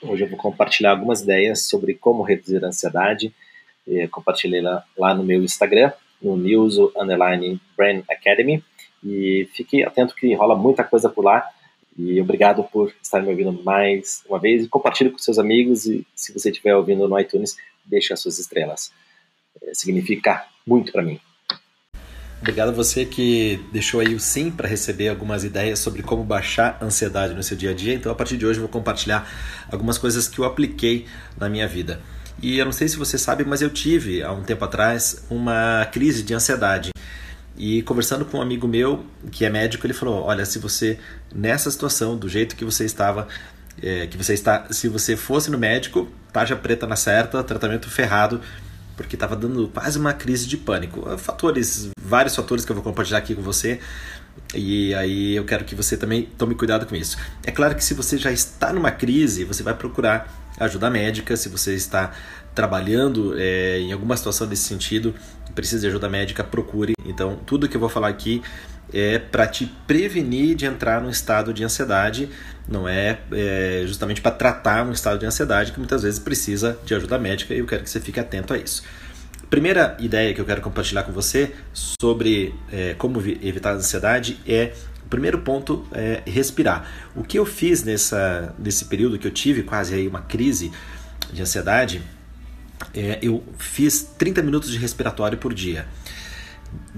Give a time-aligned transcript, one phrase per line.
[0.00, 3.34] Hoje eu vou compartilhar algumas ideias sobre como reduzir a ansiedade.
[3.86, 8.62] Eu compartilhei lá, lá no meu Instagram, no News Underline Brain Academy.
[9.02, 11.44] E fique atento que rola muita coisa por lá.
[11.96, 14.64] E obrigado por estar me ouvindo mais uma vez.
[14.64, 15.86] E compartilhe com seus amigos.
[15.86, 18.92] E se você estiver ouvindo no iTunes, deixe as suas estrelas.
[19.60, 21.20] É, significa muito para mim.
[22.40, 26.78] Obrigado a você que deixou aí o sim para receber algumas ideias sobre como baixar
[26.80, 27.94] ansiedade no seu dia a dia.
[27.94, 29.28] Então, a partir de hoje, eu vou compartilhar
[29.70, 31.06] algumas coisas que eu apliquei
[31.36, 32.00] na minha vida.
[32.40, 35.84] E eu não sei se você sabe, mas eu tive há um tempo atrás uma
[35.90, 36.90] crise de ansiedade.
[37.56, 40.96] E conversando com um amigo meu que é médico, ele falou: Olha, se você
[41.34, 43.26] nessa situação, do jeito que você estava,
[43.82, 48.40] é, que você está, se você fosse no médico, tarja preta na certa, tratamento ferrado
[48.98, 51.16] porque estava dando quase uma crise de pânico.
[51.16, 53.78] Fatores, vários fatores que eu vou compartilhar aqui com você.
[54.52, 57.16] E aí eu quero que você também tome cuidado com isso.
[57.46, 61.36] É claro que se você já está numa crise, você vai procurar ajuda médica.
[61.36, 62.12] Se você está
[62.56, 65.14] trabalhando é, em alguma situação desse sentido,
[65.54, 66.94] precisa de ajuda médica, procure.
[67.06, 68.42] Então, tudo que eu vou falar aqui
[68.92, 72.28] é para te prevenir de entrar num estado de ansiedade,
[72.68, 76.94] não é, é justamente para tratar um estado de ansiedade que muitas vezes precisa de
[76.94, 78.82] ajuda médica e eu quero que você fique atento a isso.
[79.48, 84.72] Primeira ideia que eu quero compartilhar com você sobre é, como evitar a ansiedade é
[85.04, 86.86] o primeiro ponto é respirar.
[87.16, 90.70] O que eu fiz nessa, nesse período que eu tive quase aí uma crise
[91.32, 92.02] de ansiedade,
[92.94, 95.86] é, eu fiz 30 minutos de respiratório por dia.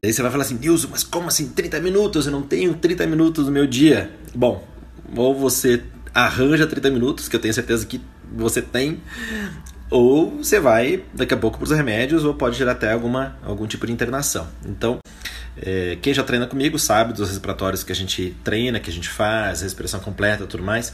[0.02, 2.26] Daí você vai falar assim, Nilson, mas como assim 30 minutos?
[2.26, 4.10] Eu não tenho 30 minutos no meu dia.
[4.34, 4.66] Bom,
[5.16, 5.82] ou você
[6.14, 8.00] arranja 30 minutos, que eu tenho certeza que
[8.32, 9.00] você tem,
[9.90, 13.66] ou você vai daqui a pouco para os remédios, ou pode gerar até alguma, algum
[13.66, 14.48] tipo de internação.
[14.64, 14.98] Então,
[15.56, 19.08] é, quem já treina comigo sabe dos respiratórios que a gente treina, que a gente
[19.08, 20.92] faz, respiração completa tudo mais.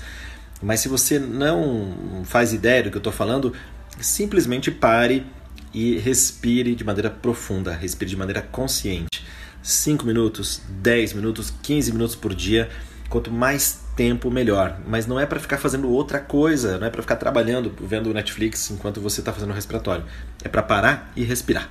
[0.62, 3.53] Mas se você não faz ideia do que eu estou falando,
[4.01, 5.27] simplesmente pare
[5.73, 9.24] e respire de maneira profunda, respire de maneira consciente.
[9.63, 12.70] 5 minutos, 10 minutos, 15 minutos por dia.
[13.11, 14.79] Quanto mais tempo, melhor.
[14.86, 18.70] Mas não é para ficar fazendo outra coisa, não é para ficar trabalhando, vendo Netflix
[18.70, 20.05] enquanto você está fazendo o respiratório.
[20.45, 21.68] É para parar e respirar.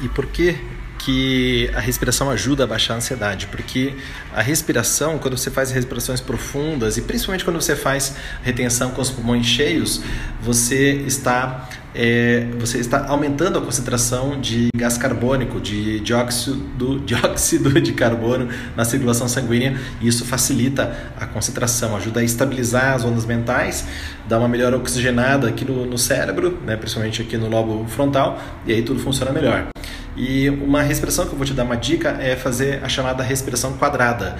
[0.00, 0.56] E por que
[0.98, 3.94] que a respiração ajuda a baixar a ansiedade, porque
[4.34, 9.10] a respiração, quando você faz respirações profundas e principalmente quando você faz retenção com os
[9.10, 10.02] pulmões cheios,
[10.42, 17.92] você está é, você está aumentando a concentração de gás carbônico, de dióxido, dióxido de
[17.92, 23.86] carbono na circulação sanguínea e isso facilita a concentração, ajuda a estabilizar as ondas mentais,
[24.28, 28.72] dá uma melhor oxigenada aqui no, no cérebro, né, principalmente aqui no lobo frontal, e
[28.72, 29.68] aí tudo funciona melhor.
[30.18, 33.74] E uma respiração que eu vou te dar uma dica é fazer a chamada respiração
[33.74, 34.36] quadrada.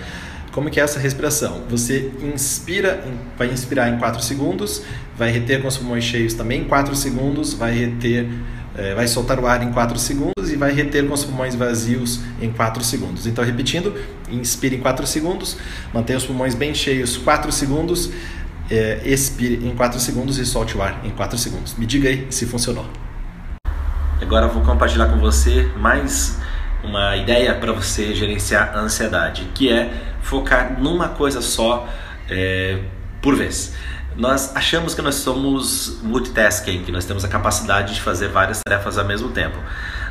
[0.51, 1.63] Como que é essa respiração?
[1.71, 3.05] Você inspira,
[3.39, 4.83] vai inspirar em 4 segundos,
[5.17, 8.27] vai reter com os pulmões cheios também em 4 segundos, vai reter,
[8.77, 12.23] é, vai soltar o ar em 4 segundos e vai reter com os pulmões vazios
[12.43, 13.25] em 4 segundos.
[13.29, 13.95] Então, repetindo,
[14.29, 15.57] inspire em 4 segundos,
[15.95, 18.11] mantenha os pulmões bem cheios 4 segundos,
[18.69, 21.77] é, expire em 4 segundos e solte o ar em 4 segundos.
[21.79, 23.08] Me diga aí se funcionou.
[24.29, 26.39] Agora eu vou compartilhar com você mais
[26.85, 29.91] uma ideia para você gerenciar a ansiedade, que é
[30.21, 31.89] focar numa coisa só
[32.29, 32.79] é,
[33.23, 33.75] por vez.
[34.15, 38.99] Nós achamos que nós somos multitasking, que nós temos a capacidade de fazer várias tarefas
[38.99, 39.57] ao mesmo tempo.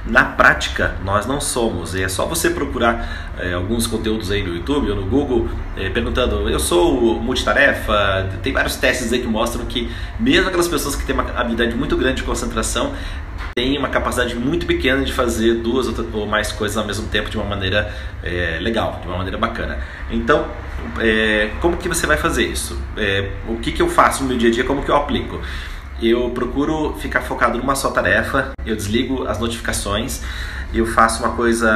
[0.05, 1.94] Na prática, nós não somos.
[1.94, 5.89] E é só você procurar é, alguns conteúdos aí no YouTube ou no Google é,
[5.89, 8.29] perguntando: eu sou multitarefa?
[8.41, 11.95] Tem vários testes aí que mostram que, mesmo aquelas pessoas que têm uma habilidade muito
[11.97, 12.94] grande de concentração,
[13.57, 17.38] tem uma capacidade muito pequena de fazer duas ou mais coisas ao mesmo tempo de
[17.38, 17.91] uma maneira
[18.23, 19.79] é, legal, de uma maneira bacana.
[20.12, 20.45] Então,
[21.00, 22.79] é, como que você vai fazer isso?
[22.96, 24.63] É, o que, que eu faço no meu dia a dia?
[24.63, 25.41] Como que eu aplico?
[26.00, 30.22] Eu procuro ficar focado numa só tarefa, eu desligo as notificações,
[30.72, 31.67] eu faço uma coisa,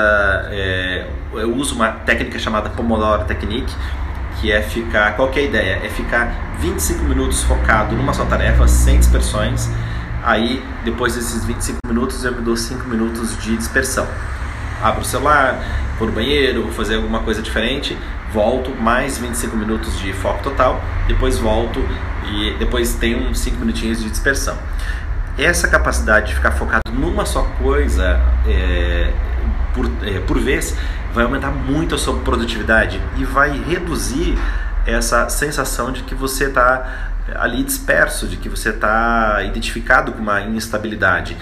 [0.51, 3.73] é, eu uso uma técnica chamada Pomodoro Technique,
[4.39, 5.81] que é ficar, qual que é a ideia?
[5.83, 9.67] É ficar 25 minutos focado numa só tarefa, sem dispersões,
[10.23, 14.07] Aí, depois desses 25 minutos, eu me dou 5 minutos de dispersão.
[14.81, 15.59] Abro o celular,
[15.97, 17.97] vou no banheiro, vou fazer alguma coisa diferente,
[18.31, 21.79] volto, mais 25 minutos de foco total, depois volto
[22.31, 24.57] e depois tenho uns 5 minutinhos de dispersão.
[25.37, 29.11] Essa capacidade de ficar focado numa só coisa é,
[29.73, 30.75] por, é, por vez
[31.13, 34.37] vai aumentar muito a sua produtividade e vai reduzir
[34.85, 40.41] essa sensação de que você está ali disperso, de que você está identificado com uma
[40.41, 41.37] instabilidade.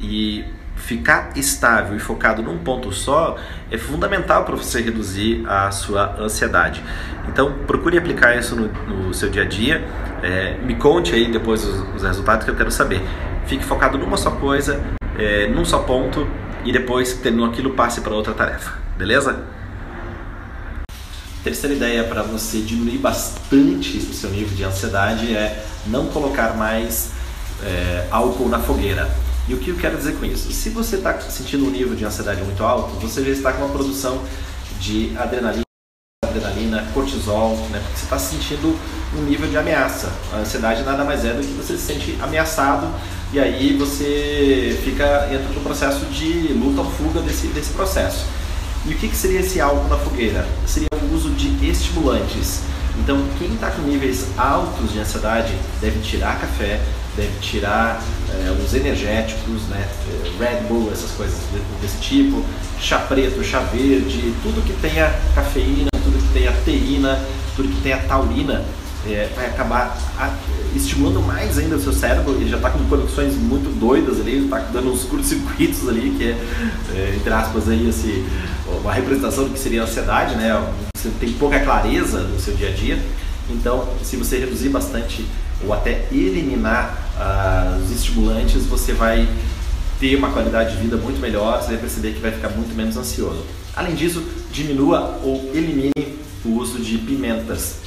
[0.00, 0.44] E
[0.76, 3.38] ficar estável e focado num ponto só
[3.70, 6.82] é fundamental para você reduzir a sua ansiedade.
[7.28, 9.84] Então, procure aplicar isso no, no seu dia a dia.
[10.22, 13.02] É, me conte aí depois os, os, resultados que eu quero saber.
[13.46, 14.80] Fique focado numa só coisa,
[15.18, 16.26] é, num só ponto
[16.64, 18.72] e depois, tendo aquilo, passe para outra tarefa.
[18.96, 19.44] Beleza?
[21.44, 27.10] Terceira ideia para você diminuir bastante o seu nível de ansiedade é não colocar mais
[27.62, 29.14] é, álcool na fogueira.
[29.46, 30.50] E o que eu quero dizer com isso?
[30.50, 33.74] Se você está sentindo um nível de ansiedade muito alto, você já está com uma
[33.74, 34.22] produção
[34.80, 35.64] de adrenalina,
[36.24, 37.78] adrenalina, cortisol, né?
[37.78, 38.74] Porque você está sentindo
[39.14, 40.10] um nível de ameaça.
[40.32, 42.90] A ansiedade nada mais é do que você se sente ameaçado
[43.34, 48.24] e aí você fica entra no processo de luta ou fuga desse, desse processo.
[48.86, 50.46] E o que, que seria esse álcool na fogueira?
[50.66, 52.62] Seria o uso de estimulantes.
[52.98, 56.80] Então, quem está com níveis altos de ansiedade deve tirar café,
[57.16, 59.88] deve tirar é, os energéticos, né?
[60.08, 61.38] É, Red Bull, essas coisas
[61.80, 62.44] desse tipo,
[62.78, 67.20] chá preto, chá verde, tudo que tenha cafeína, tudo que tenha teína,
[67.56, 68.64] tudo que tenha taurina,
[69.06, 69.96] é, vai acabar
[70.74, 74.58] estimulando mais ainda o seu cérebro, ele já está com conexões muito doidas ali, está
[74.72, 76.38] dando uns curtos-circuitos ali, que é,
[76.94, 77.90] é, entre aspas, aí,
[78.82, 80.50] uma representação do que seria a ansiedade, né?
[80.96, 82.98] Você tem pouca clareza no seu dia a dia,
[83.50, 85.24] então se você reduzir bastante
[85.62, 89.28] ou até eliminar uh, os estimulantes, você vai
[90.00, 92.96] ter uma qualidade de vida muito melhor, você vai perceber que vai ficar muito menos
[92.96, 93.44] ansioso.
[93.76, 94.22] Além disso,
[94.52, 95.92] diminua ou elimine
[96.44, 97.83] o uso de pimentas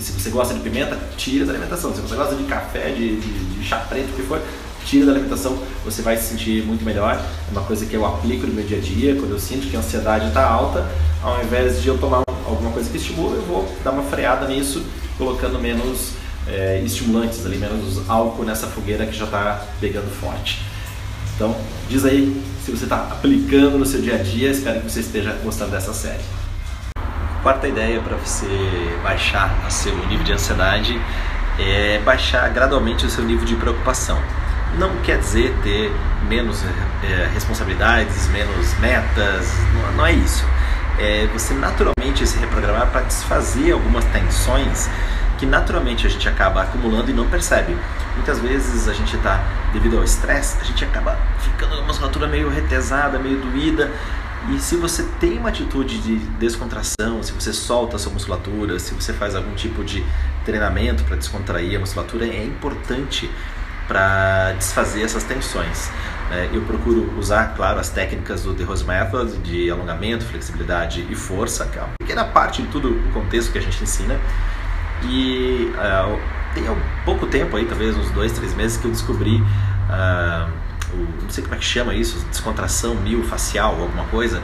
[0.00, 1.94] se você gosta de pimenta, tira da alimentação.
[1.94, 4.40] Se você gosta de café, de, de, de chá preto, o que for,
[4.84, 7.14] tira da alimentação, você vai se sentir muito melhor.
[7.14, 9.76] É uma coisa que eu aplico no meu dia a dia, quando eu sinto que
[9.76, 10.88] a ansiedade está alta,
[11.22, 14.82] ao invés de eu tomar alguma coisa que estimula, eu vou dar uma freada nisso,
[15.16, 16.12] colocando menos
[16.46, 20.62] é, estimulantes ali, menos álcool nessa fogueira que já está pegando forte.
[21.34, 21.56] Então,
[21.88, 25.32] diz aí se você está aplicando no seu dia a dia, espero que você esteja
[25.42, 26.22] gostando dessa série.
[27.44, 28.48] Quarta ideia para você
[29.02, 30.98] baixar o seu nível de ansiedade
[31.58, 34.18] é baixar gradualmente o seu nível de preocupação.
[34.78, 35.92] Não quer dizer ter
[36.26, 36.64] menos
[37.02, 40.42] é, responsabilidades, menos metas, não, não é isso.
[40.98, 44.88] É você naturalmente se reprogramar para desfazer algumas tensões
[45.36, 47.76] que naturalmente a gente acaba acumulando e não percebe.
[48.14, 52.48] Muitas vezes a gente está, devido ao estresse, a gente acaba ficando uma musculatura meio
[52.48, 53.90] retesada, meio doída
[54.50, 58.94] e se você tem uma atitude de descontração, se você solta a sua musculatura, se
[58.94, 60.04] você faz algum tipo de
[60.44, 63.30] treinamento para descontrair a musculatura, é importante
[63.88, 65.90] para desfazer essas tensões.
[66.30, 66.50] Né?
[66.52, 71.66] Eu procuro usar, claro, as técnicas do The Rose Method de alongamento, flexibilidade e força,
[71.66, 74.18] que é uma pequena parte de todo o contexto que a gente ensina.
[75.04, 76.20] E uh,
[76.54, 76.64] tem
[77.04, 80.63] pouco tempo aí, talvez uns dois, três meses, que eu descobri uh,
[80.94, 84.42] o, não sei como é que chama isso, descontração miofacial, alguma coisa,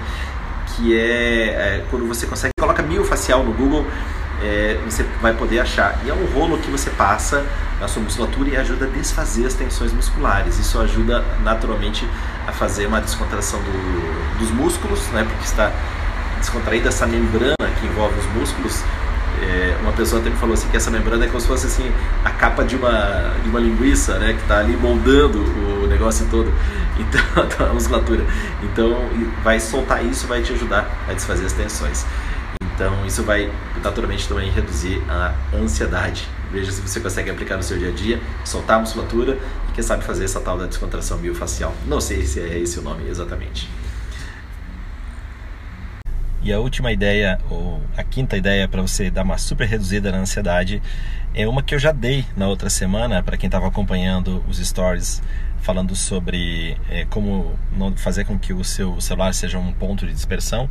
[0.67, 3.87] que é, é quando você consegue, coloca miofacial no Google,
[4.43, 5.99] é, você vai poder achar.
[6.05, 7.45] E é um rolo que você passa
[7.81, 10.59] na sua musculatura e ajuda a desfazer as tensões musculares.
[10.59, 12.07] Isso ajuda naturalmente
[12.47, 15.73] a fazer uma descontração do, dos músculos, né, porque está
[16.41, 18.83] descontraída essa membrana que envolve os músculos
[19.43, 21.91] é, uma pessoa até me falou assim que essa membrana é como se fosse assim
[22.25, 25.39] a capa de uma, de uma linguiça, né, que está ali moldando
[25.83, 26.53] o negócio todo,
[26.99, 28.25] então a musculatura.
[28.63, 29.09] Então
[29.43, 32.05] vai soltar isso, vai te ajudar a desfazer as tensões.
[32.75, 33.51] Então isso vai
[33.83, 36.29] naturalmente também reduzir a ansiedade.
[36.53, 39.83] Veja se você consegue aplicar no seu dia a dia, soltar a musculatura e quem
[39.85, 41.75] sabe fazer essa tal da descontração biofacial.
[41.87, 43.69] Não sei se é esse o nome exatamente.
[46.51, 50.19] E a última ideia, ou a quinta ideia para você dar uma super reduzida na
[50.19, 50.83] ansiedade,
[51.33, 55.23] é uma que eu já dei na outra semana para quem estava acompanhando os stories
[55.61, 60.13] falando sobre é, como não fazer com que o seu celular seja um ponto de
[60.13, 60.69] dispersão,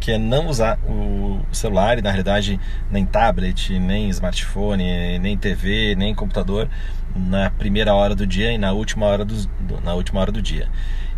[0.00, 2.58] que é não usar o celular e na realidade
[2.90, 6.68] nem tablet, nem smartphone, nem TV, nem computador
[7.14, 9.36] na primeira hora do dia e na última hora do,
[9.84, 10.68] na última hora do dia.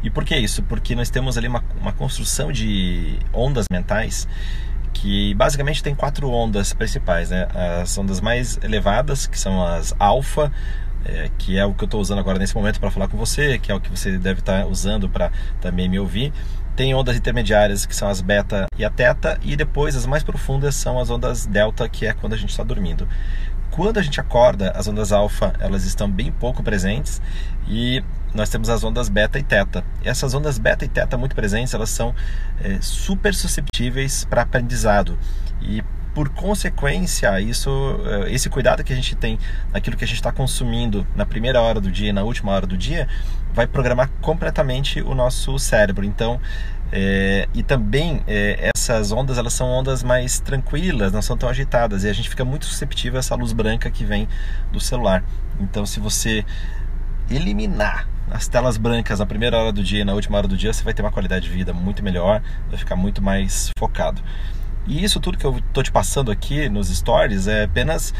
[0.02, 0.62] E por que isso?
[0.64, 4.26] Porque nós temos ali uma, uma construção de ondas mentais
[4.92, 7.49] que basicamente tem quatro ondas principais, né?
[7.80, 10.52] As ondas mais elevadas, que são as alfa,
[11.04, 13.59] é, que é o que eu estou usando agora nesse momento para falar com você,
[13.59, 15.30] que é o que você deve estar tá usando para
[15.61, 16.32] também me ouvir.
[16.76, 20.75] Tem ondas intermediárias, que são as beta e a teta, e depois as mais profundas
[20.75, 23.06] são as ondas delta, que é quando a gente está dormindo.
[23.73, 27.23] Quando a gente acorda, as ondas alfa elas estão bem pouco presentes
[27.67, 29.83] e nós temos as ondas beta e teta.
[30.05, 32.14] Essas ondas beta e teta muito presentes, elas são
[32.62, 35.19] é, super susceptíveis para aprendizado.
[35.62, 35.83] E
[36.14, 37.71] por consequência, isso,
[38.05, 39.38] eh, esse cuidado que a gente tem
[39.73, 42.67] naquilo que a gente está consumindo na primeira hora do dia e na última hora
[42.67, 43.09] do dia,
[43.55, 46.05] vai programar completamente o nosso cérebro.
[46.05, 46.38] Então,
[46.92, 52.04] é, e também é, essas ondas elas são ondas mais tranquilas, não são tão agitadas
[52.04, 54.28] e a gente fica muito susceptível a essa luz branca que vem
[54.70, 55.25] do celular.
[55.58, 56.44] Então, se você
[57.30, 60.70] eliminar as telas brancas na primeira hora do dia e na última hora do dia,
[60.72, 64.22] você vai ter uma qualidade de vida muito melhor, vai ficar muito mais focado.
[64.87, 68.12] E isso tudo que eu estou te passando aqui nos stories é apenas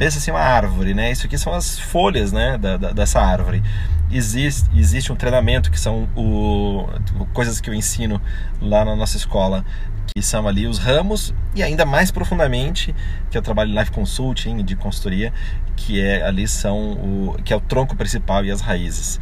[0.00, 1.12] pensa assim uma árvore, né?
[1.12, 3.62] Isso aqui são as folhas, né, da, da, dessa árvore.
[4.10, 6.88] Existe, existe um treinamento que são o,
[7.34, 8.18] coisas que eu ensino
[8.62, 9.62] lá na nossa escola,
[10.06, 12.94] que são ali os ramos e ainda mais profundamente,
[13.30, 15.32] que eu trabalho em life consulting, de consultoria,
[15.76, 19.18] que é ali são o que é o tronco principal e as raízes.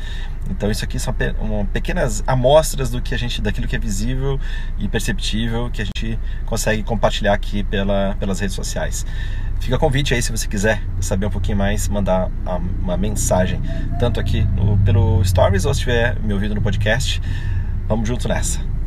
[0.51, 1.15] Então isso aqui são
[1.73, 4.41] pequenas amostras do que a gente, daquilo que é visível
[4.79, 9.05] e perceptível que a gente consegue compartilhar aqui pela, pelas redes sociais.
[9.61, 12.31] Fica convite aí se você quiser saber um pouquinho mais, mandar
[12.81, 13.61] uma mensagem,
[13.99, 17.21] tanto aqui no, pelo Stories ou se estiver me ouvindo no podcast.
[17.87, 18.78] Vamos junto nessa.